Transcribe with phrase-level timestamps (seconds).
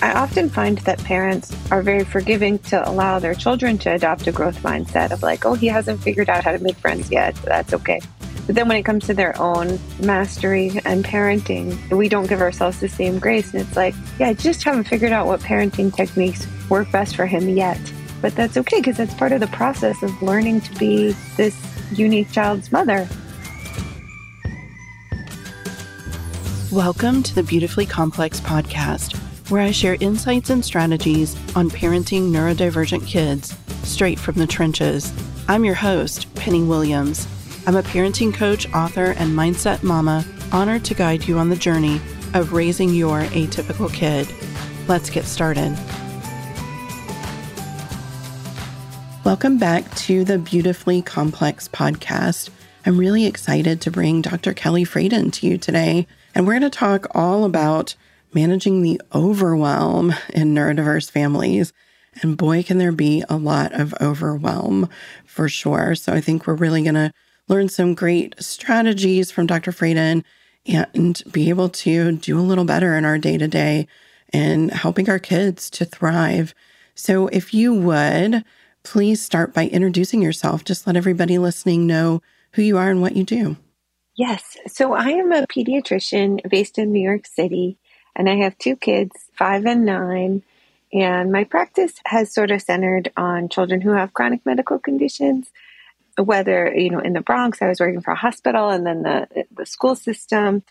[0.00, 4.32] I often find that parents are very forgiving to allow their children to adopt a
[4.32, 7.34] growth mindset of like, oh, he hasn't figured out how to make friends yet.
[7.44, 8.00] That's okay.
[8.46, 12.78] But then when it comes to their own mastery and parenting, we don't give ourselves
[12.78, 13.52] the same grace.
[13.52, 17.26] And it's like, yeah, I just haven't figured out what parenting techniques work best for
[17.26, 17.80] him yet.
[18.22, 21.56] But that's okay because that's part of the process of learning to be this
[21.92, 23.08] unique child's mother.
[26.70, 33.06] Welcome to the Beautifully Complex podcast, where I share insights and strategies on parenting neurodivergent
[33.06, 35.10] kids straight from the trenches.
[35.48, 37.26] I'm your host, Penny Williams.
[37.66, 41.98] I'm a parenting coach, author, and mindset mama, honored to guide you on the journey
[42.34, 44.28] of raising your atypical kid.
[44.86, 45.74] Let's get started.
[49.24, 52.50] Welcome back to the Beautifully Complex podcast.
[52.84, 54.52] I'm really excited to bring Dr.
[54.52, 56.06] Kelly Fradin to you today.
[56.34, 57.94] And we're going to talk all about
[58.32, 61.72] managing the overwhelm in neurodiverse families.
[62.22, 64.88] And boy, can there be a lot of overwhelm
[65.24, 65.94] for sure.
[65.94, 67.12] So I think we're really going to
[67.48, 69.72] learn some great strategies from Dr.
[69.72, 70.24] Fradin
[70.66, 73.86] and be able to do a little better in our day to day
[74.32, 76.54] and helping our kids to thrive.
[76.94, 78.44] So if you would,
[78.82, 80.64] please start by introducing yourself.
[80.64, 82.20] Just let everybody listening know
[82.52, 83.56] who you are and what you do.
[84.16, 84.56] Yes.
[84.66, 87.78] So I am a pediatrician based in New York City,
[88.18, 90.42] and I have two kids, five and nine.
[90.92, 95.50] And my practice has sort of centered on children who have chronic medical conditions.
[96.16, 99.46] Whether, you know, in the Bronx, I was working for a hospital and then the,
[99.54, 100.64] the school system.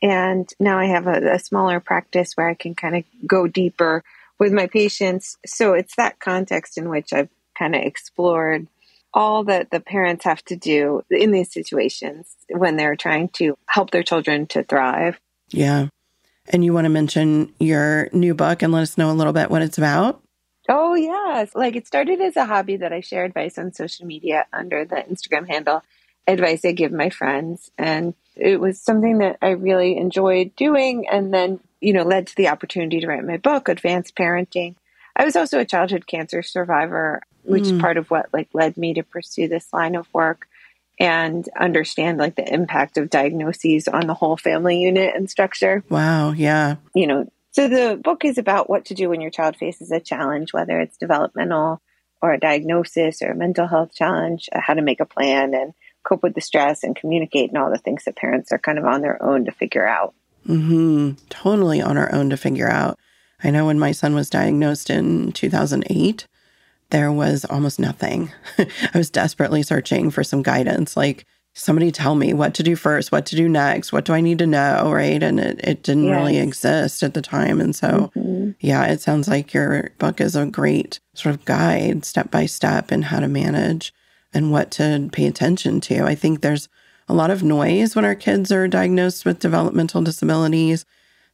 [0.00, 4.04] And now I have a, a smaller practice where I can kind of go deeper
[4.38, 5.38] with my patients.
[5.44, 8.68] So it's that context in which I've kind of explored
[9.14, 13.90] all that the parents have to do in these situations when they're trying to help
[13.90, 15.20] their children to thrive.
[15.50, 15.88] Yeah.
[16.52, 19.50] And you want to mention your new book and let us know a little bit
[19.50, 20.22] what it's about?
[20.68, 21.54] Oh, yes.
[21.54, 24.96] Like it started as a hobby that I share advice on social media under the
[24.96, 25.82] Instagram handle
[26.26, 27.70] Advice I Give My Friends.
[27.78, 32.36] And it was something that I really enjoyed doing and then, you know, led to
[32.36, 34.76] the opportunity to write my book, Advanced Parenting.
[35.16, 37.80] I was also a childhood cancer survivor which mm.
[37.80, 40.48] part of what like led me to pursue this line of work
[41.02, 45.82] and understand like the impact of diagnoses on the whole family unit and structure.
[45.90, 46.76] Wow, yeah.
[46.94, 49.98] You know, so the book is about what to do when your child faces a
[49.98, 51.82] challenge, whether it's developmental
[52.22, 55.74] or a diagnosis or a mental health challenge, uh, how to make a plan and
[56.04, 58.84] cope with the stress and communicate and all the things that parents are kind of
[58.84, 60.14] on their own to figure out.
[60.48, 61.18] Mhm.
[61.28, 62.96] Totally on our own to figure out.
[63.42, 66.28] I know when my son was diagnosed in 2008,
[66.92, 68.30] there was almost nothing.
[68.58, 73.10] I was desperately searching for some guidance, like somebody tell me what to do first,
[73.10, 75.22] what to do next, what do I need to know, right?
[75.22, 76.16] And it, it didn't yes.
[76.16, 77.60] really exist at the time.
[77.60, 78.50] And so, mm-hmm.
[78.60, 82.92] yeah, it sounds like your book is a great sort of guide step by step
[82.92, 83.92] in how to manage
[84.34, 86.04] and what to pay attention to.
[86.04, 86.68] I think there's
[87.08, 90.84] a lot of noise when our kids are diagnosed with developmental disabilities.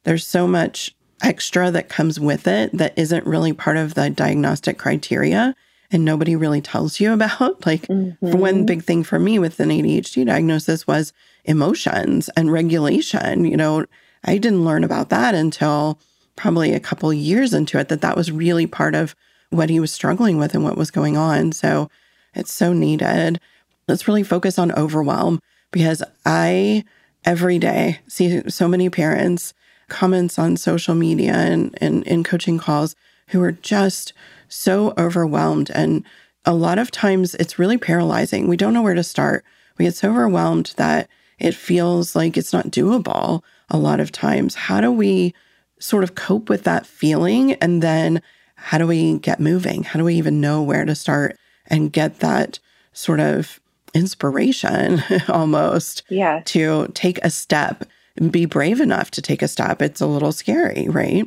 [0.03, 4.77] There's so much extra that comes with it that isn't really part of the diagnostic
[4.77, 5.55] criteria
[5.91, 7.65] and nobody really tells you about.
[7.65, 8.37] Like, mm-hmm.
[8.37, 11.13] one big thing for me with an ADHD diagnosis was
[11.45, 13.45] emotions and regulation.
[13.45, 13.85] You know,
[14.23, 15.99] I didn't learn about that until
[16.35, 19.15] probably a couple years into it that that was really part of
[19.49, 21.51] what he was struggling with and what was going on.
[21.51, 21.89] So
[22.33, 23.39] it's so needed.
[23.87, 25.41] Let's really focus on overwhelm
[25.71, 26.85] because I
[27.25, 29.53] every day see so many parents
[29.89, 32.95] comments on social media and, and in coaching calls
[33.27, 34.13] who are just
[34.47, 35.69] so overwhelmed.
[35.71, 36.03] And
[36.45, 38.47] a lot of times it's really paralyzing.
[38.47, 39.43] We don't know where to start.
[39.77, 44.55] We get so overwhelmed that it feels like it's not doable a lot of times.
[44.55, 45.33] How do we
[45.79, 47.53] sort of cope with that feeling?
[47.53, 48.21] And then
[48.55, 49.83] how do we get moving?
[49.83, 52.59] How do we even know where to start and get that
[52.91, 53.59] sort of
[53.93, 56.41] inspiration almost yeah.
[56.45, 57.85] to take a step
[58.27, 59.81] be brave enough to take a step.
[59.81, 61.25] It's a little scary, right?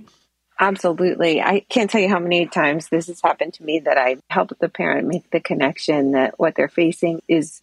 [0.60, 1.40] Absolutely.
[1.40, 4.52] I can't tell you how many times this has happened to me that I help
[4.60, 7.62] the parent make the connection that what they're facing is,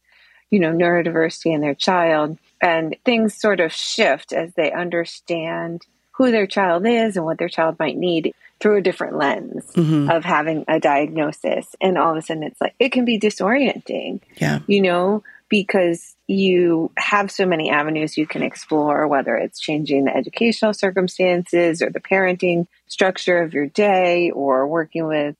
[0.49, 2.37] you know, neurodiversity in their child.
[2.61, 7.47] And things sort of shift as they understand who their child is and what their
[7.47, 10.09] child might need through a different lens mm-hmm.
[10.09, 11.73] of having a diagnosis.
[11.79, 14.19] And all of a sudden it's like, it can be disorienting.
[14.35, 14.59] Yeah.
[14.67, 20.15] You know, because you have so many avenues you can explore, whether it's changing the
[20.15, 25.35] educational circumstances or the parenting structure of your day or working with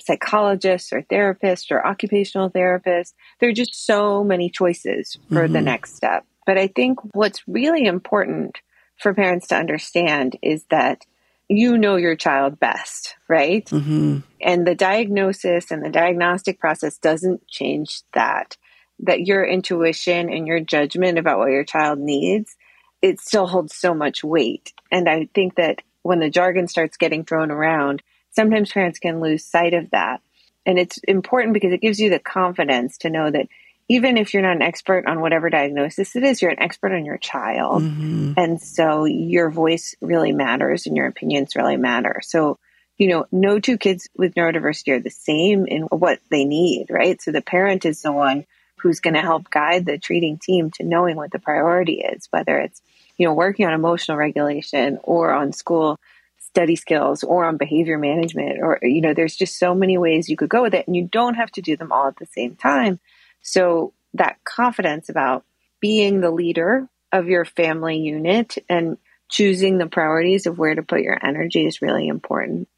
[0.00, 3.12] psychologists or therapists or occupational therapists.
[3.38, 5.52] There are just so many choices for mm-hmm.
[5.52, 6.24] the next step.
[6.46, 8.58] But I think what's really important
[8.98, 11.04] for parents to understand is that
[11.48, 13.64] you know your child best, right?
[13.66, 14.18] Mm-hmm.
[14.40, 18.56] And the diagnosis and the diagnostic process doesn't change that.
[19.04, 22.56] That your intuition and your judgment about what your child needs,
[23.00, 24.72] it still holds so much weight.
[24.92, 29.44] And I think that when the jargon starts getting thrown around, sometimes parents can lose
[29.44, 30.20] sight of that.
[30.66, 33.48] And it's important because it gives you the confidence to know that
[33.88, 37.04] even if you're not an expert on whatever diagnosis it is, you're an expert on
[37.04, 37.82] your child.
[37.82, 38.34] Mm-hmm.
[38.36, 42.20] And so your voice really matters and your opinions really matter.
[42.22, 42.58] So,
[42.98, 47.20] you know, no two kids with neurodiversity are the same in what they need, right?
[47.20, 48.46] So the parent is the one
[48.80, 52.58] who's going to help guide the treating team to knowing what the priority is, whether
[52.58, 52.82] it's,
[53.16, 55.98] you know, working on emotional regulation or on school
[56.38, 60.36] study skills or on behavior management or you know there's just so many ways you
[60.36, 62.56] could go with it and you don't have to do them all at the same
[62.56, 62.98] time
[63.40, 65.44] so that confidence about
[65.80, 68.98] being the leader of your family unit and
[69.28, 72.68] choosing the priorities of where to put your energy is really important.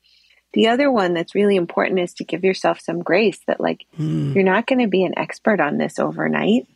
[0.53, 4.35] The other one that's really important is to give yourself some grace that, like, mm.
[4.35, 6.67] you're not going to be an expert on this overnight.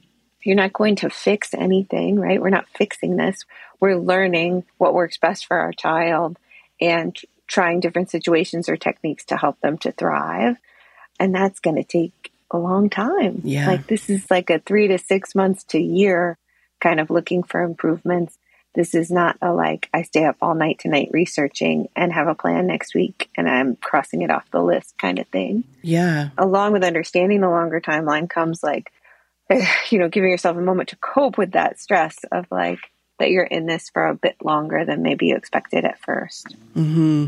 [0.43, 2.40] You're not going to fix anything, right?
[2.40, 3.44] We're not fixing this.
[3.81, 6.38] We're learning what works best for our child
[6.81, 10.56] and trying different situations or techniques to help them to thrive.
[11.19, 13.40] And that's going to take a long time.
[13.44, 13.67] Yeah.
[13.67, 16.38] Like this is like a three to six months to year
[16.81, 18.38] kind of looking for improvements.
[18.76, 22.34] This is not a like I stay up all night tonight researching and have a
[22.34, 25.64] plan next week and I'm crossing it off the list kind of thing.
[25.82, 26.28] Yeah.
[26.38, 28.93] Along with understanding the longer timeline comes like
[29.90, 32.78] you know, giving yourself a moment to cope with that stress of like
[33.19, 37.26] that you're in this for a bit longer than maybe you expected at 1st mm-hmm.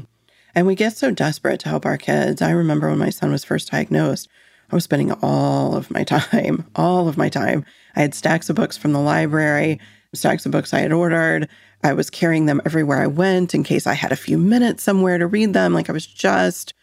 [0.54, 2.42] And we get so desperate to help our kids.
[2.42, 4.28] I remember when my son was first diagnosed,
[4.70, 7.64] I was spending all of my time, all of my time.
[7.94, 9.80] I had stacks of books from the library,
[10.14, 11.48] stacks of books I had ordered.
[11.82, 15.18] I was carrying them everywhere I went in case I had a few minutes somewhere
[15.18, 15.74] to read them.
[15.74, 16.74] Like I was just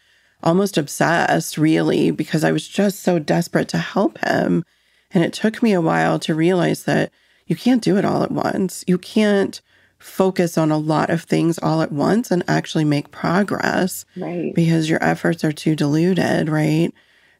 [0.42, 4.64] almost obsessed, really, because I was just so desperate to help him.
[5.10, 7.10] And it took me a while to realize that
[7.46, 8.84] you can't do it all at once.
[8.86, 9.60] You can't
[9.98, 14.04] focus on a lot of things all at once and actually make progress.
[14.16, 14.54] Right.
[14.54, 16.92] Because your efforts are too diluted, right?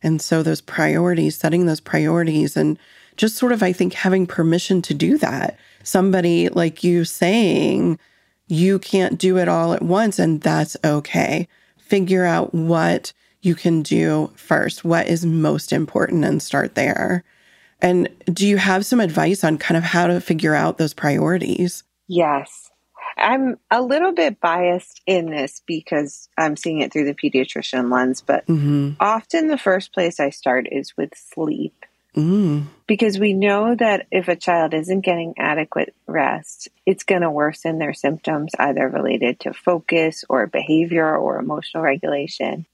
[0.03, 2.79] And so those priorities, setting those priorities and
[3.17, 5.59] just sort of, I think, having permission to do that.
[5.83, 7.99] Somebody like you saying,
[8.49, 11.49] you can't do it all at once, and that's okay.
[11.77, 13.13] Figure out what
[13.43, 17.25] you can do first, what is most important, and start there.
[17.81, 21.85] And do you have some advice on kind of how to figure out those priorities?
[22.09, 22.71] Yes.
[23.19, 28.21] I'm a little bit biased in this because I'm seeing it through the pediatrician lens,
[28.21, 28.93] but mm-hmm.
[29.01, 31.87] often the first place I start is with sleep.
[32.17, 32.67] Mm.
[32.87, 37.79] Because we know that if a child isn't getting adequate rest, it's going to worsen
[37.79, 42.67] their symptoms, either related to focus or behavior or emotional regulation.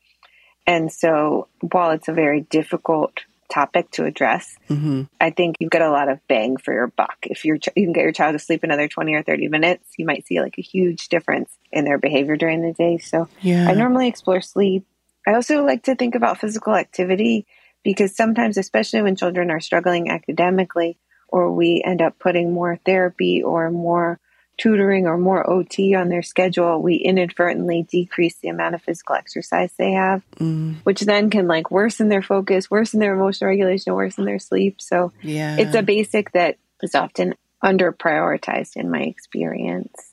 [0.67, 3.13] And so, while it's a very difficult
[3.51, 5.03] topic to address, mm-hmm.
[5.21, 7.17] I think you get a lot of bang for your buck.
[7.23, 10.07] If you're, you can get your child to sleep another 20 or 30 minutes, you
[10.07, 12.99] might see like a huge difference in their behavior during the day.
[12.99, 13.69] So yeah.
[13.69, 14.87] I normally explore sleep.
[15.27, 17.47] I also like to think about physical activity
[17.83, 20.99] because sometimes, especially when children are struggling academically,
[21.29, 24.21] or we end up putting more therapy or more
[24.59, 29.73] tutoring or more OT on their schedule, we inadvertently decrease the amount of physical exercise
[29.79, 30.77] they have, mm.
[30.85, 34.81] which then can like worsen their focus, worsen their emotional regulation, worsen their sleep.
[34.81, 35.57] So yeah.
[35.59, 40.13] it's a basic that is often under prioritized in my experience.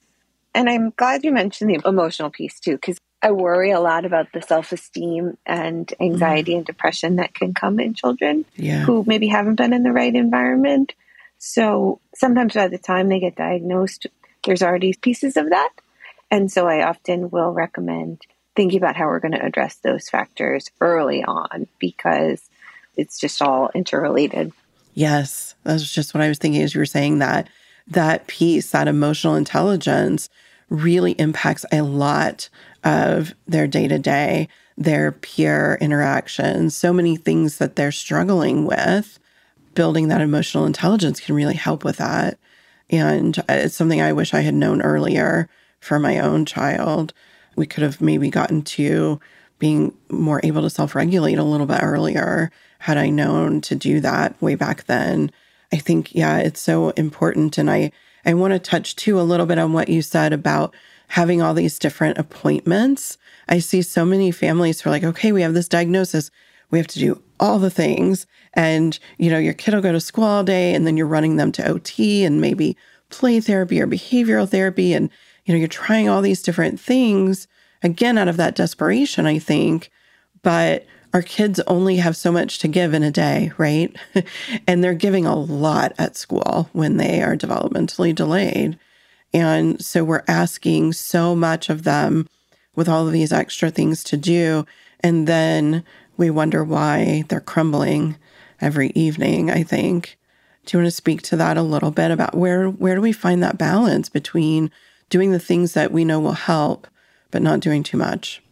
[0.56, 4.32] And I'm glad you mentioned the emotional piece too, because I worry a lot about
[4.34, 6.58] the self esteem and anxiety mm.
[6.58, 8.84] and depression that can come in children yeah.
[8.84, 10.94] who maybe haven't been in the right environment.
[11.38, 14.08] So sometimes by the time they get diagnosed,
[14.46, 15.70] there's already pieces of that.
[16.32, 18.22] And so I often will recommend
[18.56, 22.50] thinking about how we're going to address those factors early on because
[22.96, 24.52] it's just all interrelated.
[24.94, 27.50] Yes, that's just what I was thinking as you were saying that.
[27.88, 30.30] That piece, that emotional intelligence,
[30.70, 32.50] really impacts a lot
[32.84, 39.20] of their day to day, their peer interactions, so many things that they're struggling with.
[39.76, 42.40] Building that emotional intelligence can really help with that.
[42.90, 45.48] And uh, it's something I wish I had known earlier
[45.80, 47.14] for my own child.
[47.56, 49.20] We could have maybe gotten to
[49.60, 54.00] being more able to self regulate a little bit earlier had I known to do
[54.00, 55.32] that way back then.
[55.72, 57.58] I think, yeah, it's so important.
[57.58, 57.92] And I,
[58.26, 60.74] I want to touch too a little bit on what you said about
[61.10, 63.18] having all these different appointments.
[63.48, 66.32] I see so many families who are like, okay, we have this diagnosis.
[66.72, 68.28] We have to do all the things.
[68.54, 71.36] And, you know, your kid will go to school all day and then you're running
[71.36, 72.78] them to OT and maybe
[73.10, 74.94] play therapy or behavioral therapy.
[74.94, 75.10] And,
[75.46, 77.48] you know, you're trying all these different things
[77.82, 79.90] again out of that desperation, I think.
[80.44, 83.96] But our kids only have so much to give in a day, right?
[84.68, 88.78] and they're giving a lot at school when they are developmentally delayed.
[89.34, 92.28] And so we're asking so much of them
[92.76, 94.66] with all of these extra things to do.
[95.02, 95.84] And then
[96.18, 98.18] we wonder why they're crumbling
[98.62, 100.18] every evening, I think.
[100.66, 103.12] Do you want to speak to that a little bit about where where do we
[103.12, 104.72] find that balance between
[105.10, 106.88] doing the things that we know will help
[107.32, 108.44] but not doing too much?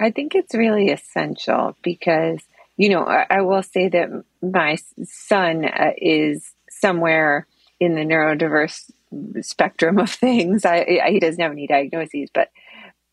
[0.00, 2.40] I think it's really essential because
[2.76, 4.08] you know I, I will say that
[4.42, 7.46] my son uh, is somewhere
[7.78, 8.90] in the neurodiverse
[9.42, 10.64] spectrum of things.
[10.64, 12.50] I, I, he doesn't have any diagnoses, but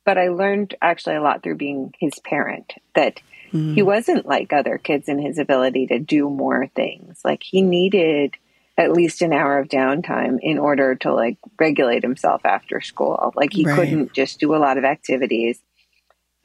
[0.06, 3.75] but I learned actually a lot through being his parent that mm.
[3.75, 7.20] he wasn't like other kids in his ability to do more things.
[7.24, 8.36] Like he needed
[8.77, 13.34] at least an hour of downtime in order to like regulate himself after school.
[13.36, 13.75] Like he right.
[13.75, 15.62] couldn't just do a lot of activities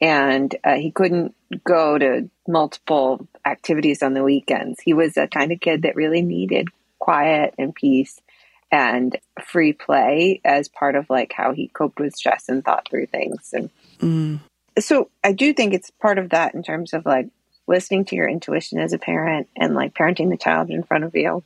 [0.01, 1.33] and uh, he couldn't
[1.63, 4.81] go to multiple activities on the weekends.
[4.81, 6.67] He was a kind of kid that really needed
[6.99, 8.19] quiet and peace
[8.75, 13.05] and free play as part of like how he coped with stress and thought through
[13.05, 13.69] things and
[14.01, 14.37] mm.
[14.77, 17.29] so i do think it's part of that in terms of like
[17.67, 21.15] listening to your intuition as a parent and like parenting the child in front of
[21.15, 21.41] you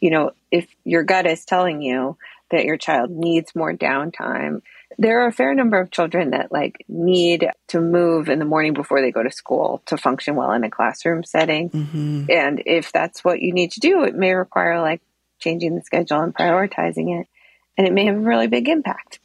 [0.00, 2.16] you know if your gut is telling you
[2.52, 4.62] that your child needs more downtime
[4.98, 8.72] there are a fair number of children that like need to move in the morning
[8.72, 12.26] before they go to school to function well in a classroom setting mm-hmm.
[12.30, 15.02] and if that's what you need to do it may require like
[15.42, 17.26] changing the schedule and prioritizing it.
[17.76, 19.18] And it may have a really big impact.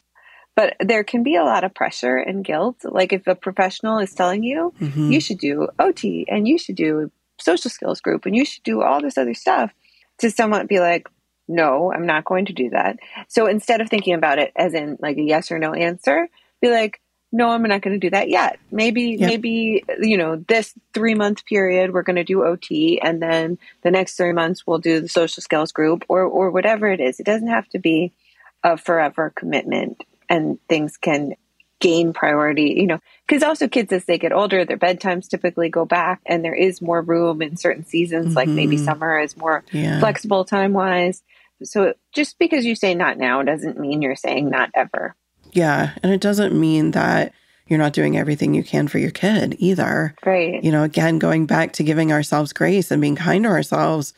[0.56, 2.78] But there can be a lot of pressure and guilt.
[2.82, 5.12] Like if a professional is telling you, mm-hmm.
[5.12, 8.82] you should do OT and you should do social skills group and you should do
[8.82, 9.72] all this other stuff,
[10.18, 11.08] to somewhat be like,
[11.46, 12.98] no, I'm not going to do that.
[13.28, 16.28] So instead of thinking about it as in like a yes or no answer,
[16.60, 18.58] be like, no, I'm not going to do that yet.
[18.70, 19.28] Maybe, yep.
[19.28, 23.90] maybe, you know, this three month period, we're going to do OT and then the
[23.90, 27.20] next three months we'll do the social skills group or, or whatever it is.
[27.20, 28.12] It doesn't have to be
[28.64, 31.34] a forever commitment and things can
[31.80, 35.84] gain priority, you know, because also kids as they get older, their bedtimes typically go
[35.84, 38.36] back and there is more room in certain seasons, mm-hmm.
[38.36, 38.84] like maybe mm-hmm.
[38.84, 40.00] summer is more yeah.
[40.00, 41.22] flexible time wise.
[41.62, 45.14] So just because you say not now doesn't mean you're saying not ever.
[45.52, 45.92] Yeah.
[46.02, 47.32] And it doesn't mean that
[47.68, 50.14] you're not doing everything you can for your kid either.
[50.24, 50.62] Right.
[50.62, 54.14] You know, again, going back to giving ourselves grace and being kind to ourselves,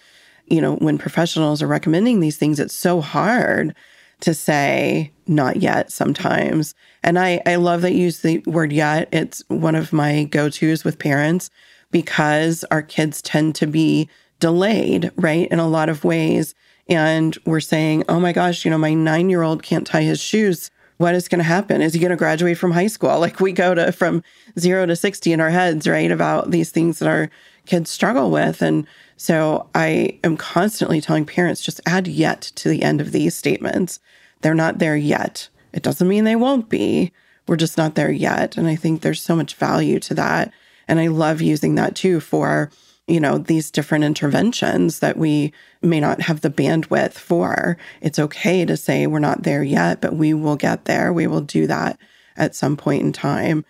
[0.46, 3.74] you know, when professionals are recommending these things, it's so hard
[4.20, 6.74] to say not yet sometimes.
[7.02, 9.08] And I, I love that you use the word yet.
[9.12, 11.50] It's one of my go tos with parents
[11.90, 14.08] because our kids tend to be
[14.38, 16.54] delayed, right, in a lot of ways.
[16.88, 20.20] And we're saying, oh my gosh, you know, my nine year old can't tie his
[20.20, 21.80] shoes what is going to happen?
[21.80, 23.18] Is he going to graduate from high school?
[23.18, 24.22] Like we go to from
[24.58, 26.10] zero to 60 in our heads, right?
[26.10, 27.30] About these things that our
[27.64, 28.60] kids struggle with.
[28.60, 33.34] And so I am constantly telling parents just add yet to the end of these
[33.34, 33.98] statements.
[34.42, 35.48] They're not there yet.
[35.72, 37.12] It doesn't mean they won't be.
[37.48, 38.58] We're just not there yet.
[38.58, 40.52] And I think there's so much value to that.
[40.86, 42.70] And I love using that too for
[43.10, 45.52] you know, these different interventions that we
[45.82, 47.76] may not have the bandwidth for.
[48.00, 51.12] It's okay to say we're not there yet, but we will get there.
[51.12, 51.98] We will do that
[52.36, 53.64] at some point in time.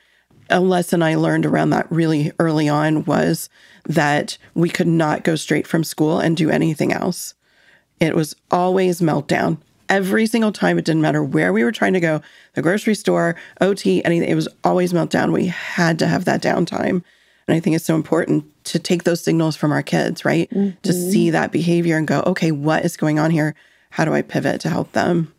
[0.50, 3.48] A lesson I learned around that really early on was
[3.86, 7.34] that we could not go straight from school and do anything else.
[7.98, 9.58] It was always meltdown.
[9.88, 12.20] Every single time, it didn't matter where we were trying to go
[12.54, 15.32] the grocery store, OT, anything, it was always meltdown.
[15.32, 17.02] We had to have that downtime.
[17.48, 20.48] And I think it's so important to take those signals from our kids, right?
[20.50, 20.80] Mm-hmm.
[20.82, 23.54] To see that behavior and go, okay, what is going on here?
[23.90, 25.32] How do I pivot to help them?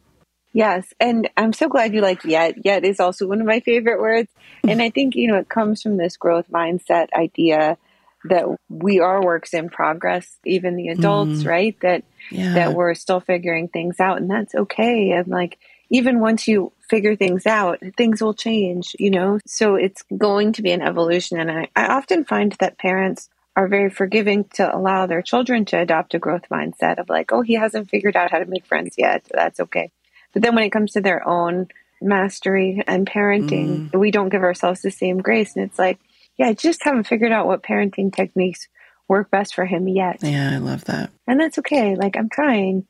[0.53, 0.93] Yes.
[0.99, 2.65] And I'm so glad you like yet.
[2.65, 4.29] Yet is also one of my favorite words.
[4.67, 7.77] And I think, you know, it comes from this growth mindset idea
[8.25, 11.47] that we are works in progress, even the adults, mm.
[11.47, 11.79] right?
[11.81, 12.53] That yeah.
[12.53, 15.11] that we're still figuring things out and that's okay.
[15.11, 15.57] And like
[15.89, 19.39] even once you figure things out, things will change, you know?
[19.47, 21.39] So it's going to be an evolution.
[21.39, 25.79] And I, I often find that parents are very forgiving to allow their children to
[25.79, 28.95] adopt a growth mindset of like, oh, he hasn't figured out how to make friends
[28.97, 29.25] yet.
[29.31, 29.91] That's okay.
[30.33, 31.69] But then when it comes to their own
[32.01, 33.99] mastery and parenting, mm.
[33.99, 35.55] we don't give ourselves the same grace.
[35.55, 35.97] And it's like,
[36.37, 38.67] yeah, I just haven't figured out what parenting techniques
[39.07, 40.19] work best for him yet.
[40.21, 41.11] Yeah, I love that.
[41.25, 41.95] And that's okay.
[41.95, 42.85] Like, I'm trying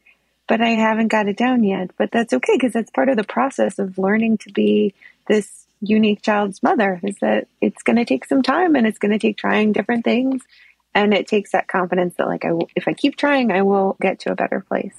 [0.48, 1.92] but I haven't got it down yet.
[1.98, 4.94] But that's okay because that's part of the process of learning to be
[5.28, 9.12] this unique child's mother is that it's going to take some time and it's going
[9.12, 10.44] to take trying different things.
[10.94, 13.96] And it takes that confidence that, like, I w- if I keep trying, I will
[14.02, 14.96] get to a better place.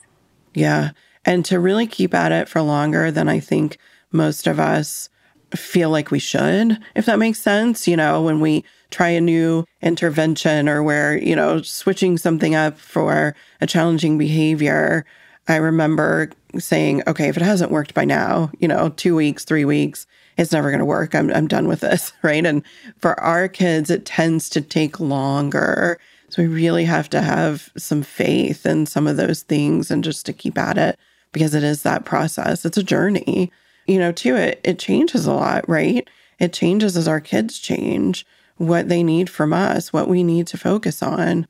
[0.55, 0.91] Yeah.
[1.25, 3.79] And to really keep at it for longer than I think
[4.11, 5.09] most of us
[5.55, 7.87] feel like we should, if that makes sense.
[7.87, 12.79] You know, when we try a new intervention or we're, you know, switching something up
[12.79, 15.05] for a challenging behavior,
[15.49, 19.65] I remember saying, okay, if it hasn't worked by now, you know, two weeks, three
[19.65, 20.07] weeks,
[20.37, 21.15] it's never going to work.
[21.15, 22.13] I'm, I'm done with this.
[22.23, 22.47] Right.
[22.47, 22.63] And
[22.99, 25.99] for our kids, it tends to take longer.
[26.29, 30.25] So we really have to have some faith in some of those things and just
[30.27, 30.99] to keep at it
[31.33, 32.65] because it is that process.
[32.65, 33.51] It's a journey.
[33.87, 36.09] You know, too, it, it changes a lot, right?
[36.39, 38.25] It changes as our kids change,
[38.57, 41.47] what they need from us, what we need to focus on.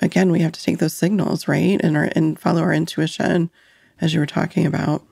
[0.00, 1.80] Again, we have to take those signals, right?
[1.82, 3.50] And our, and follow our intuition
[4.00, 5.02] as you were talking about.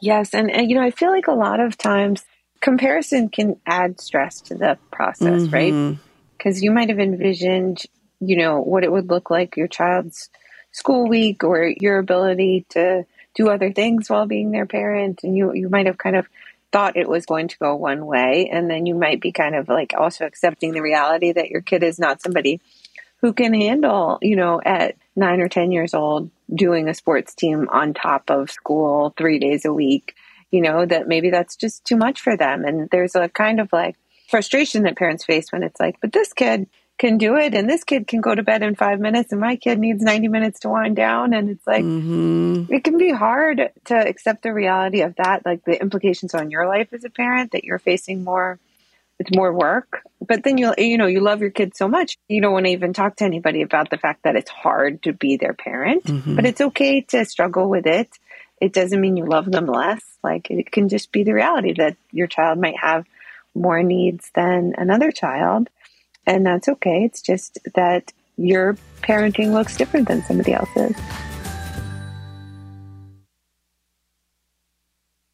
[0.00, 0.32] Yes.
[0.32, 2.24] And, and, you know, I feel like a lot of times
[2.60, 5.54] comparison can add stress to the process, mm-hmm.
[5.54, 5.98] right?
[6.36, 7.82] Because you might have envisioned,
[8.20, 10.30] you know, what it would look like your child's
[10.72, 13.04] school week or your ability to
[13.34, 15.20] do other things while being their parent.
[15.22, 16.26] And you, you might have kind of
[16.72, 18.48] thought it was going to go one way.
[18.50, 21.82] And then you might be kind of like also accepting the reality that your kid
[21.82, 22.60] is not somebody
[23.20, 27.68] who can handle, you know, at nine or 10 years old, doing a sports team
[27.70, 30.14] on top of school three days a week,
[30.50, 32.64] you know, that maybe that's just too much for them.
[32.64, 33.96] And there's a kind of like
[34.28, 36.66] frustration that parents face when it's like, but this kid
[37.00, 39.56] can do it and this kid can go to bed in five minutes and my
[39.56, 42.70] kid needs 90 minutes to wind down and it's like mm-hmm.
[42.70, 46.68] it can be hard to accept the reality of that like the implications on your
[46.68, 48.58] life as a parent that you're facing more
[49.20, 50.02] it's more work.
[50.26, 52.72] But then you you know you love your kids so much you don't want to
[52.72, 56.04] even talk to anybody about the fact that it's hard to be their parent.
[56.04, 56.34] Mm-hmm.
[56.34, 58.08] but it's okay to struggle with it.
[58.60, 60.02] It doesn't mean you love them less.
[60.24, 63.06] Like it can just be the reality that your child might have
[63.54, 65.68] more needs than another child.
[66.26, 67.04] And that's okay.
[67.04, 70.96] It's just that your parenting looks different than somebody else's.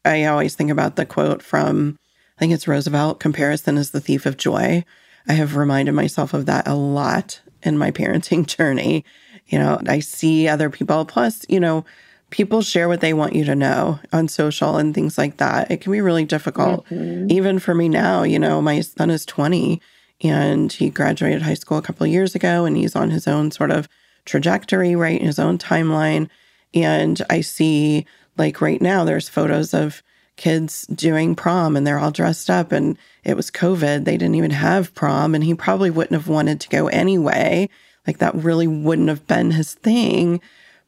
[0.03, 1.97] I always think about the quote from
[2.37, 4.85] I think it's Roosevelt comparison is the thief of joy.
[5.27, 9.03] I have reminded myself of that a lot in my parenting journey.
[9.47, 11.83] You know, I see other people, plus, you know,
[12.29, 15.71] people share what they want you to know on social and things like that.
[15.71, 16.85] It can be really difficult.
[16.89, 17.31] Mm-hmm.
[17.31, 19.81] Even for me now, you know, my son is 20
[20.21, 23.51] and he graduated high school a couple of years ago and he's on his own
[23.51, 23.87] sort of
[24.25, 25.21] trajectory, right?
[25.21, 26.29] His own timeline.
[26.73, 28.05] And I see,
[28.37, 30.03] like, right now, there's photos of
[30.37, 34.51] kids doing prom and they're all dressed up and it was covid they didn't even
[34.51, 37.69] have prom and he probably wouldn't have wanted to go anyway.
[38.05, 40.39] Like that really wouldn't have been his thing.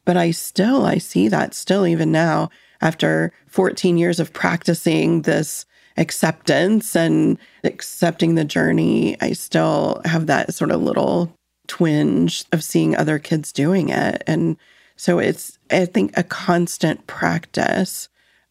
[0.05, 2.49] But i still i see that still even now
[2.81, 5.65] after 14 years of practicing this
[5.97, 11.35] acceptance and accepting the journey i still have that sort of little
[11.69, 14.23] twinge of seeing other kids doing it.
[14.27, 14.57] And
[14.97, 18.09] so it's i think a constant practice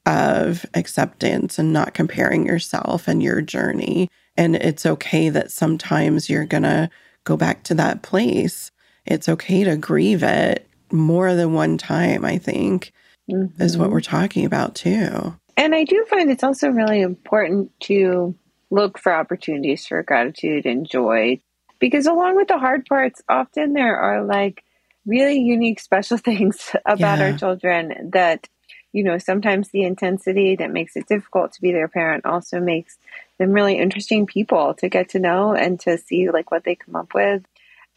[0.09, 4.09] of acceptance and not comparing yourself and your journey.
[4.39, 6.89] And it's okay that sometimes you're going to
[7.25, 8.71] go back to that place.
[9.05, 12.93] It's okay to grieve it more than one time, I think,
[13.31, 13.61] mm-hmm.
[13.63, 13.93] is what mm-hmm.
[13.93, 15.37] we're talking about too.
[15.59, 18.35] And I do find it's also really important to
[18.71, 21.39] look for opportunities for gratitude and joy
[21.81, 24.65] because along with the hard parts, often there are like
[25.05, 27.31] really unique, special things about yeah.
[27.33, 28.49] our children that
[28.93, 32.99] you know, sometimes the intensity that makes it difficult to be their parent also makes
[33.39, 36.97] them really interesting people to get to know and to see like what they come
[36.97, 37.43] up with.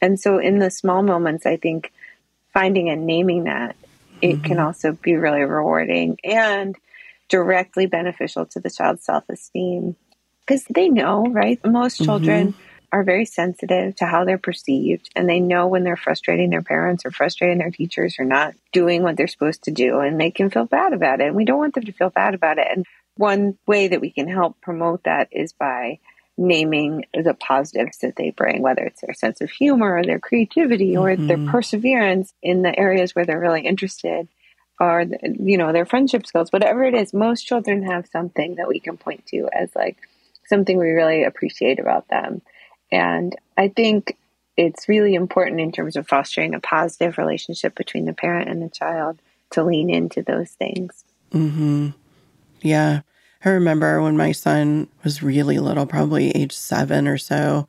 [0.01, 1.91] And so in the small moments, I think
[2.53, 3.75] finding and naming that
[4.21, 4.43] it mm-hmm.
[4.43, 6.75] can also be really rewarding and
[7.29, 9.95] directly beneficial to the child's self-esteem
[10.41, 11.63] because they know, right?
[11.65, 15.95] Most children mm-hmm are very sensitive to how they're perceived and they know when they're
[15.95, 19.99] frustrating their parents or frustrating their teachers or not doing what they're supposed to do
[19.99, 21.27] and they can feel bad about it.
[21.27, 22.67] And we don't want them to feel bad about it.
[22.69, 25.99] And one way that we can help promote that is by
[26.37, 30.97] naming the positives that they bring, whether it's their sense of humor or their creativity
[30.97, 31.27] or mm-hmm.
[31.27, 34.27] their perseverance in the areas where they're really interested
[34.79, 35.05] or
[35.39, 38.97] you know their friendship skills whatever it is most children have something that we can
[38.97, 39.97] point to as like
[40.47, 42.41] something we really appreciate about them
[42.91, 44.17] and I think
[44.57, 48.69] it's really important in terms of fostering a positive relationship between the parent and the
[48.69, 49.19] child
[49.51, 51.05] to lean into those things.
[51.31, 51.89] Mm-hmm.
[52.61, 53.01] Yeah.
[53.43, 57.67] I remember when my son was really little, probably age seven or so,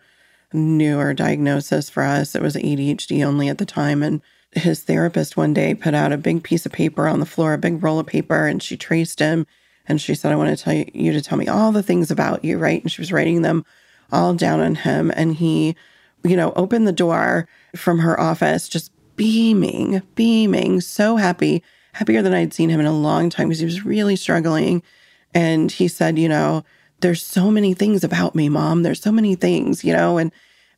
[0.53, 2.35] newer diagnosis for us.
[2.35, 4.03] It was ADHD only at the time.
[4.03, 4.21] And
[4.53, 7.59] his therapist one day put out a big piece of paper on the floor, a
[7.59, 9.47] big roll of paper, and she traced him.
[9.89, 12.11] And she said, I want to tell you, you to tell me all the things
[12.11, 12.83] about you, right?
[12.83, 13.65] And she was writing them
[14.13, 15.11] all down on him.
[15.15, 15.75] And he,
[16.23, 21.63] you know, opened the door from her office, just beaming, beaming, so happy,
[21.95, 24.83] happier than I'd seen him in a long time because he was really struggling.
[25.35, 26.65] And he said, you know,
[27.01, 28.83] there's so many things about me, mom.
[28.83, 30.31] There's so many things, you know, and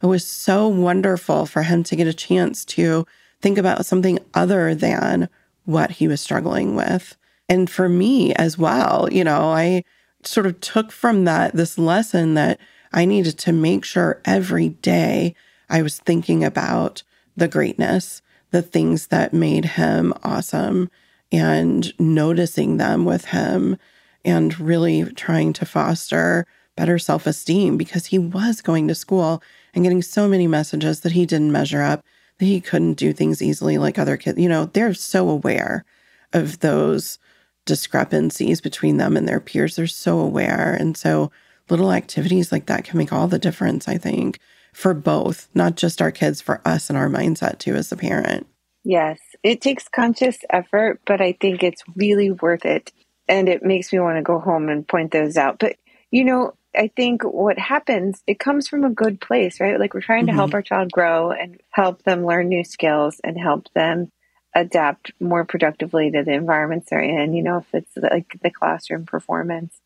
[0.03, 3.07] it was so wonderful for him to get a chance to
[3.41, 5.29] think about something other than
[5.65, 7.17] what he was struggling with.
[7.49, 9.85] And for me as well, you know, I
[10.23, 12.59] sort of took from that this lesson that
[12.95, 15.35] I needed to make sure every day
[15.69, 17.03] I was thinking about
[17.37, 20.89] the greatness, the things that made him awesome,
[21.33, 23.79] and noticing them with him,
[24.25, 29.43] and really trying to foster better self esteem because he was going to school
[29.75, 32.05] and getting so many messages that he didn't measure up,
[32.39, 34.39] that he couldn't do things easily like other kids.
[34.39, 35.85] You know, they're so aware
[36.33, 37.19] of those
[37.67, 39.75] discrepancies between them and their peers.
[39.75, 40.77] They're so aware.
[40.79, 41.33] And so
[41.69, 44.39] little activities like that can make all the difference, I think,
[44.73, 48.47] for both, not just our kids, for us and our mindset too as a parent.
[48.85, 52.93] Yes, it takes conscious effort, but I think it's really worth it.
[53.27, 55.59] And it makes me want to go home and point those out.
[55.59, 55.77] But,
[56.11, 59.81] you know, I think what happens, it comes from a good place, right?
[59.81, 60.39] Like we're trying to mm-hmm.
[60.39, 64.11] help our child grow and help them learn new skills and help them
[64.55, 69.07] adapt more productively to the environments they're in, you know, if it's like the classroom
[69.07, 69.81] performance.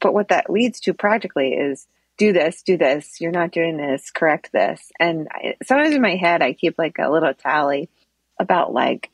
[0.00, 4.10] But what that leads to practically is do this, do this, you're not doing this,
[4.10, 4.90] correct this.
[4.98, 7.88] And I, sometimes in my head, I keep like a little tally
[8.38, 9.10] about like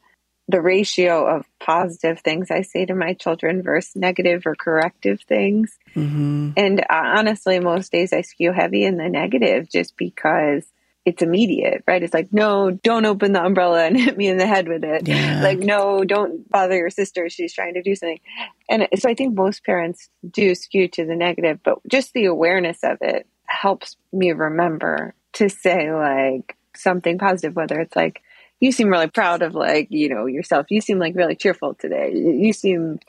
[0.49, 5.79] the ratio of positive things I say to my children versus negative or corrective things.
[5.95, 6.51] Mm-hmm.
[6.57, 10.65] And uh, honestly, most days I skew heavy in the negative just because
[11.05, 12.03] it's immediate, right?
[12.03, 15.07] It's like, no, don't open the umbrella and hit me in the head with it.
[15.07, 15.43] Yeah.
[15.43, 17.29] Like, no, don't bother your sister.
[17.29, 18.21] She's trying to do something.
[18.69, 22.83] And so I think most parents do skew to the negative, but just the awareness
[22.83, 28.23] of it helps me remember to say like something positive, whether it's like,
[28.61, 30.67] you seem really proud of like, you know, yourself.
[30.71, 32.13] You seem like really cheerful today.
[32.15, 33.01] You seem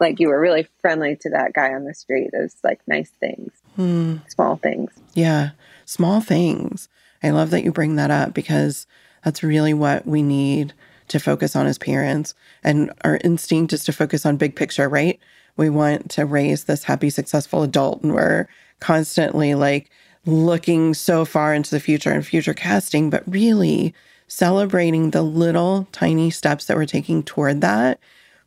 [0.00, 2.30] like you were really friendly to that guy on the street.
[2.32, 4.16] Those like nice things, hmm.
[4.28, 4.90] small things.
[5.14, 5.50] Yeah.
[5.84, 6.88] Small things
[7.24, 8.86] I love that you bring that up because
[9.24, 10.74] that's really what we need
[11.08, 12.34] to focus on as parents.
[12.62, 15.18] And our instinct is to focus on big picture, right?
[15.56, 18.46] We want to raise this happy, successful adult, and we're
[18.80, 19.90] constantly like
[20.26, 23.94] looking so far into the future and future casting, but really
[24.28, 28.00] celebrating the little tiny steps that we're taking toward that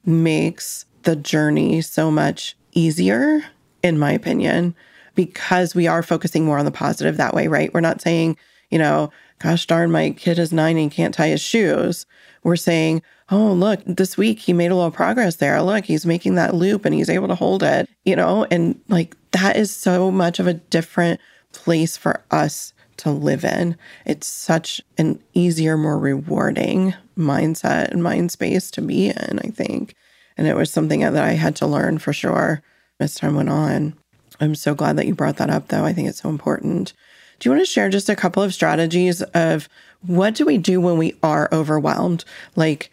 [0.06, 3.44] makes the journey so much easier,
[3.84, 4.76] in my opinion,
[5.16, 7.74] because we are focusing more on the positive that way, right?
[7.74, 8.38] We're not saying,
[8.70, 12.06] you know, gosh darn, my kid is nine and can't tie his shoes.
[12.44, 15.62] We're saying, oh, look, this week he made a little progress there.
[15.62, 19.16] Look, he's making that loop and he's able to hold it, you know, and like
[19.32, 21.20] that is so much of a different
[21.52, 23.78] place for us to live in.
[24.06, 29.96] It's such an easier, more rewarding mindset and mind space to be in, I think.
[30.38, 32.62] And it was something that I had to learn for sure
[33.00, 33.96] as time went on.
[34.40, 35.84] I'm so glad that you brought that up, though.
[35.84, 36.94] I think it's so important.
[37.40, 39.70] Do you want to share just a couple of strategies of
[40.02, 42.26] what do we do when we are overwhelmed?
[42.56, 42.92] Like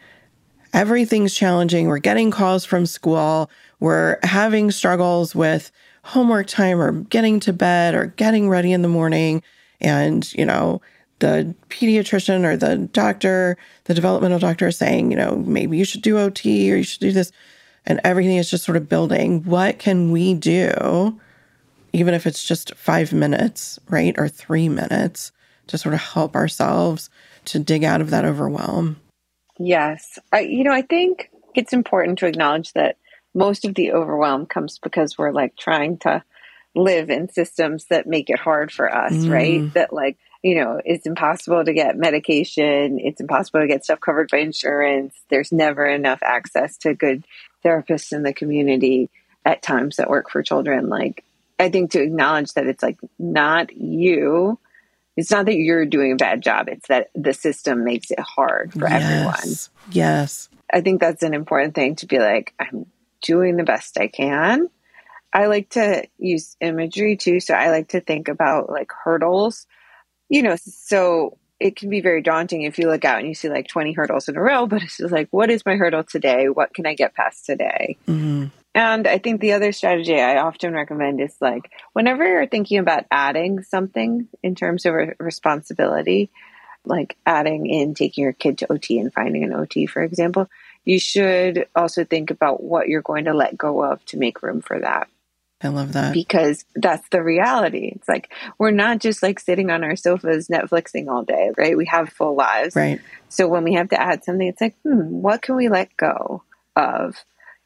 [0.73, 1.89] everything's challenging.
[1.89, 3.51] We're getting calls from school.
[3.81, 5.71] We're having struggles with
[6.03, 9.43] homework time or getting to bed or getting ready in the morning.
[9.81, 10.83] And, you know,
[11.21, 16.03] the pediatrician or the doctor, the developmental doctor is saying, you know, maybe you should
[16.03, 17.33] do OT or you should do this.
[17.87, 19.43] And everything is just sort of building.
[19.45, 21.19] What can we do
[21.95, 24.15] even if it's just five minutes, right?
[24.19, 25.31] Or three minutes
[25.69, 27.09] to sort of help ourselves
[27.47, 28.97] to dig out of that overwhelm.
[29.61, 30.19] Yes.
[30.33, 32.97] I, you know, I think it's important to acknowledge that
[33.33, 36.25] most of the overwhelm comes because we're like trying to
[36.75, 39.31] live in systems that make it hard for us, mm.
[39.31, 39.73] right?
[39.75, 44.31] That like, you know, it's impossible to get medication, it's impossible to get stuff covered
[44.33, 45.15] by insurance.
[45.31, 47.25] There's never enough access to good
[47.65, 49.11] therapists in the community
[49.45, 50.89] at times that work for children.
[50.89, 51.25] Like
[51.59, 54.59] I think to acknowledge that it's like not you.
[55.17, 56.69] It's not that you're doing a bad job.
[56.69, 59.03] It's that the system makes it hard for yes.
[59.03, 59.57] everyone.
[59.93, 60.49] Yes.
[60.73, 62.87] I think that's an important thing to be like, I'm
[63.23, 64.69] doing the best I can.
[65.33, 67.40] I like to use imagery too.
[67.40, 69.67] So I like to think about like hurdles,
[70.29, 73.49] you know, so it can be very daunting if you look out and you see
[73.49, 76.49] like 20 hurdles in a row, but it's just like, what is my hurdle today?
[76.49, 77.97] What can I get past today?
[78.09, 78.47] Mm-hmm.
[78.75, 83.05] And I think the other strategy I often recommend is like whenever you're thinking about
[83.11, 86.31] adding something in terms of responsibility,
[86.85, 90.51] like adding in taking your kid to OT and finding an OT, for example,
[90.85, 94.61] you should also think about what you're going to let go of to make room
[94.61, 95.09] for that.
[95.63, 96.13] I love that.
[96.13, 97.93] Because that's the reality.
[97.95, 101.77] It's like we're not just like sitting on our sofas Netflixing all day, right?
[101.77, 102.77] We have full lives.
[102.77, 103.01] Right.
[103.29, 106.43] So when we have to add something, it's like, hmm, what can we let go
[106.77, 107.17] of?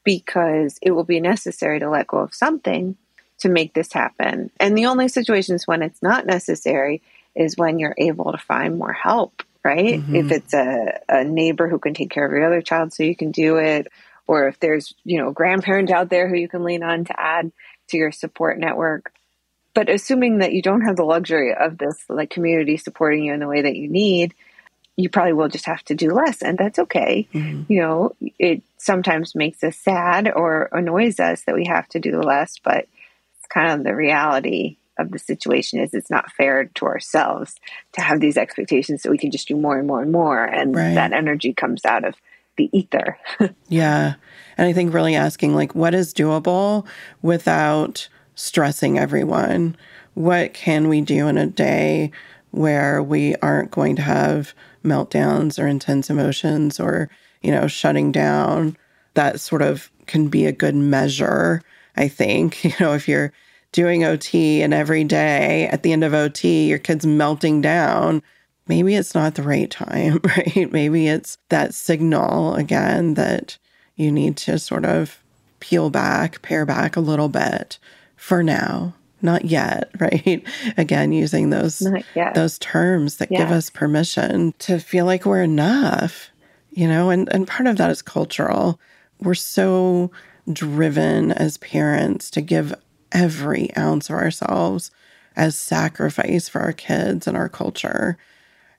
[0.09, 2.97] Because it will be necessary to let go of something
[3.40, 4.51] to make this happen.
[4.59, 7.03] And the only situations when it's not necessary
[7.35, 10.01] is when you're able to find more help, right?
[10.01, 10.16] Mm-hmm.
[10.16, 13.14] If it's a, a neighbor who can take care of your other child so you
[13.14, 13.88] can do it,
[14.27, 17.21] or if there's, you know, a grandparent out there who you can lean on to
[17.21, 17.53] add
[17.88, 19.12] to your support network.
[19.75, 23.40] But assuming that you don't have the luxury of this like community supporting you in
[23.40, 24.33] the way that you need,
[24.97, 27.29] you probably will just have to do less and that's okay.
[27.35, 27.71] Mm-hmm.
[27.71, 32.21] You know, it sometimes makes us sad or annoys us that we have to do
[32.21, 32.87] less, but
[33.38, 37.55] it's kind of the reality of the situation is it's not fair to ourselves
[37.93, 40.75] to have these expectations that we can just do more and more and more and
[40.75, 40.95] right.
[40.95, 42.14] that energy comes out of
[42.57, 43.17] the ether.
[43.69, 44.14] yeah.
[44.57, 46.87] And I think really asking like what is doable
[47.23, 49.77] without stressing everyone?
[50.14, 52.11] What can we do in a day
[52.51, 54.53] where we aren't going to have
[54.85, 57.09] meltdowns or intense emotions or,
[57.42, 58.77] you know, shutting down?
[59.14, 61.62] That sort of can be a good measure,
[61.96, 62.64] I think.
[62.64, 63.33] You know, if you're
[63.72, 68.22] doing OT and every day at the end of OT, your kid's melting down,
[68.66, 70.70] maybe it's not the right time, right?
[70.70, 73.59] Maybe it's that signal again that
[73.96, 75.22] you need to sort of
[75.61, 77.79] peel back, pare back a little bit
[78.16, 78.94] for now.
[79.20, 80.44] Not yet, right?
[80.77, 81.83] Again, using those
[82.35, 83.40] those terms that yes.
[83.40, 86.31] give us permission to feel like we're enough,
[86.79, 88.79] you know, and, and part of that is cultural.
[89.19, 90.12] We're so
[90.53, 92.73] driven as parents to give
[93.11, 94.93] every ounce of ourselves
[95.35, 98.17] as sacrifice for our kids and our culture.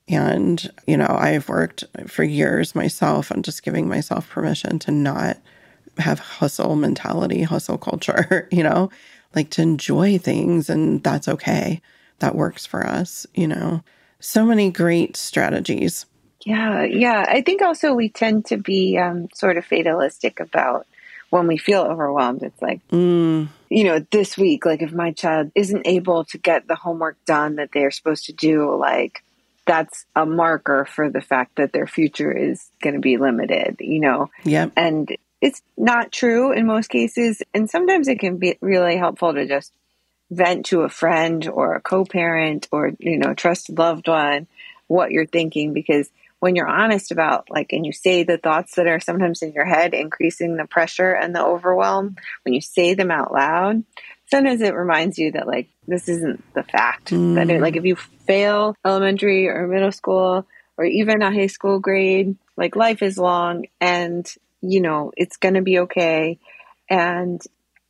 [0.07, 5.35] And, you know, I've worked for years myself on just giving myself permission to not
[5.97, 8.89] have hustle mentality, hustle culture, you know,
[9.35, 11.81] like to enjoy things and that's okay.
[12.19, 13.83] That works for us, you know.
[14.21, 16.05] So many great strategies.
[16.45, 17.25] Yeah, yeah.
[17.27, 20.85] I think also we tend to be um, sort of fatalistic about
[21.29, 23.47] when we feel overwhelmed, it's like, mm.
[23.69, 27.55] you know, this week, like if my child isn't able to get the homework done
[27.55, 29.23] that they're supposed to do, like
[29.65, 33.99] that's a marker for the fact that their future is going to be limited, you
[33.99, 34.31] know?
[34.43, 34.69] Yeah.
[34.75, 37.43] And it's not true in most cases.
[37.53, 39.71] And sometimes it can be really helpful to just
[40.31, 44.47] vent to a friend or a co parent or, you know, trusted loved one
[44.87, 48.87] what you're thinking because when you're honest about like and you say the thoughts that
[48.87, 53.11] are sometimes in your head increasing the pressure and the overwhelm when you say them
[53.11, 53.83] out loud
[54.29, 57.11] sometimes it reminds you that like this isn't the fact.
[57.11, 57.35] Mm.
[57.35, 60.45] that it, like if you fail elementary or middle school
[60.77, 65.55] or even a high school grade like life is long and you know it's going
[65.55, 66.39] to be okay.
[66.89, 67.41] And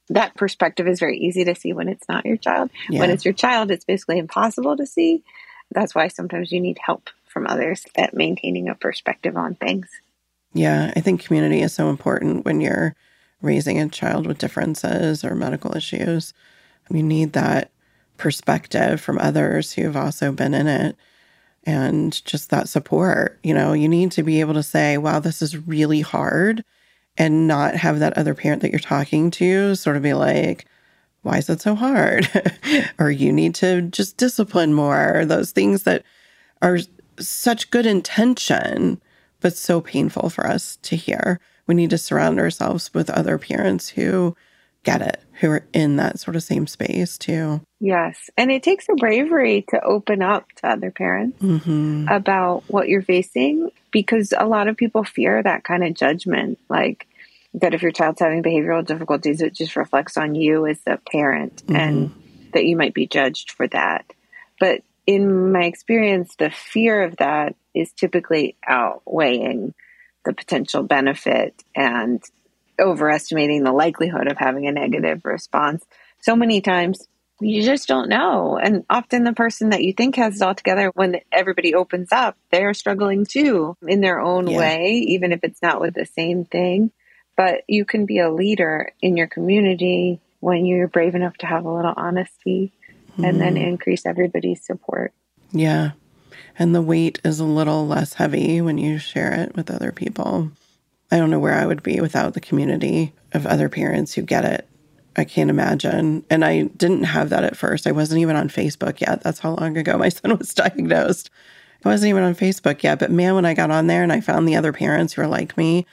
[0.10, 2.70] that perspective is very easy to see when it's not your child.
[2.90, 3.02] Yeah.
[3.02, 5.24] when it's your child it's basically impossible to see.
[5.72, 7.10] That's why sometimes you need help
[7.40, 9.88] from others at maintaining a perspective on things.
[10.54, 12.98] Yeah, I think community is so important when you're
[13.42, 16.34] raising a child with differences or medical issues.
[16.90, 17.72] You need that
[18.18, 20.98] perspective from others who've also been in it
[21.64, 23.40] and just that support.
[23.42, 26.66] You know, you need to be able to say, wow, this is really hard
[27.18, 30.66] and not have that other parent that you're talking to sort of be like,
[31.22, 32.30] why is it so hard?
[33.00, 35.24] or you need to just discipline more.
[35.26, 36.04] Those things that
[36.62, 36.80] are
[37.20, 39.02] such good intention,
[39.40, 41.40] but so painful for us to hear.
[41.68, 44.36] We need to surround ourselves with other parents who
[44.84, 47.62] get it, who are in that sort of same space too.
[47.80, 48.30] Yes.
[48.38, 52.08] And it takes a bravery to open up to other parents mm-hmm.
[52.10, 56.60] about what you're facing because a lot of people fear that kind of judgment.
[56.70, 57.08] Like,
[57.56, 61.64] that if your child's having behavioral difficulties, it just reflects on you as the parent
[61.66, 61.76] mm-hmm.
[61.76, 62.16] and
[62.54, 64.06] that you might be judged for that.
[64.60, 69.74] But in my experience, the fear of that is typically outweighing
[70.24, 72.22] the potential benefit and
[72.80, 75.84] overestimating the likelihood of having a negative response.
[76.22, 77.08] So many times
[77.42, 78.60] you just don't know.
[78.62, 82.38] And often the person that you think has it all together, when everybody opens up,
[82.52, 84.60] they're struggling too in their own yeah.
[84.60, 86.92] way, even if it's not with the same thing.
[87.36, 91.66] But you can be a leader in your community when you're brave enough to have
[91.66, 92.74] a little honesty
[93.20, 93.26] mm-hmm.
[93.26, 93.68] and then mm-hmm.
[93.68, 95.14] increase everybody's support.
[95.52, 95.92] Yeah.
[96.58, 100.52] And the weight is a little less heavy when you share it with other people.
[101.12, 104.46] I don't know where I would be without the community of other parents who get
[104.46, 104.68] it.
[105.16, 106.24] I can't imagine.
[106.30, 107.88] And I didn't have that at first.
[107.88, 109.22] I wasn't even on Facebook yet.
[109.22, 111.30] That's how long ago my son was diagnosed.
[111.84, 113.00] I wasn't even on Facebook yet.
[113.00, 115.28] But man, when I got on there and I found the other parents who are
[115.28, 115.86] like me,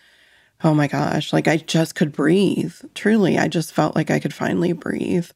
[0.64, 2.74] oh my gosh, like I just could breathe.
[2.94, 5.30] Truly, I just felt like I could finally breathe.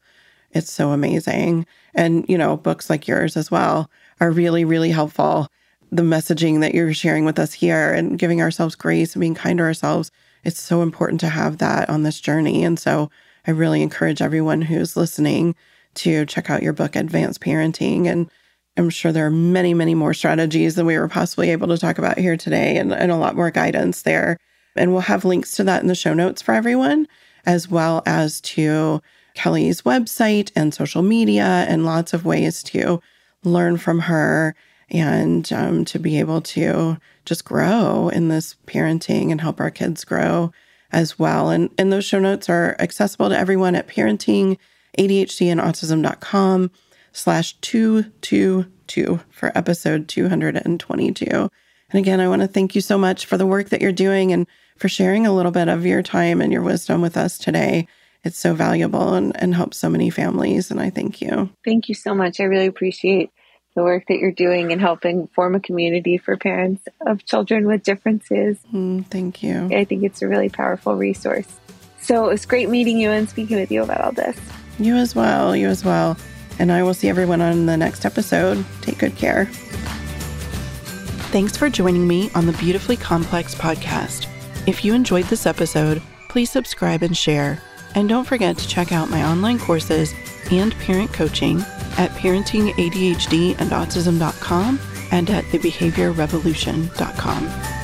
[0.53, 1.65] It's so amazing.
[1.93, 5.47] And, you know, books like yours as well are really, really helpful.
[5.91, 9.57] The messaging that you're sharing with us here and giving ourselves grace and being kind
[9.57, 10.11] to ourselves
[10.43, 12.63] it's so important to have that on this journey.
[12.63, 13.09] And so
[13.45, 15.55] I really encourage everyone who's listening
[15.95, 18.07] to check out your book, Advanced Parenting.
[18.07, 18.29] And
[18.77, 21.97] I'm sure there are many, many more strategies than we were possibly able to talk
[21.97, 24.37] about here today and, and a lot more guidance there.
[24.75, 27.07] And we'll have links to that in the show notes for everyone,
[27.45, 29.01] as well as to
[29.41, 33.01] Kelly's website and social media and lots of ways to
[33.43, 34.53] learn from her
[34.91, 40.03] and um, to be able to just grow in this parenting and help our kids
[40.03, 40.51] grow
[40.91, 41.49] as well.
[41.49, 44.59] And, and those show notes are accessible to everyone at parenting,
[44.99, 46.69] ADHD and autism.com
[47.11, 51.25] slash 222 for episode 222.
[51.25, 51.49] And
[51.93, 54.45] again, I want to thank you so much for the work that you're doing and
[54.77, 57.87] for sharing a little bit of your time and your wisdom with us today.
[58.23, 60.69] It's so valuable and, and helps so many families.
[60.69, 61.49] And I thank you.
[61.65, 62.39] Thank you so much.
[62.39, 63.31] I really appreciate
[63.75, 67.83] the work that you're doing and helping form a community for parents of children with
[67.83, 68.59] differences.
[68.73, 69.69] Mm, thank you.
[69.71, 71.47] I think it's a really powerful resource.
[71.99, 74.37] So it was great meeting you and speaking with you about all this.
[74.77, 75.55] You as well.
[75.55, 76.17] You as well.
[76.59, 78.63] And I will see everyone on the next episode.
[78.81, 79.45] Take good care.
[81.31, 84.27] Thanks for joining me on the Beautifully Complex podcast.
[84.67, 87.61] If you enjoyed this episode, please subscribe and share.
[87.95, 90.13] And don't forget to check out my online courses
[90.51, 91.61] and parent coaching
[91.97, 94.79] at parentingadhdandautism.com
[95.11, 97.80] and at thebehaviorrevolution.com.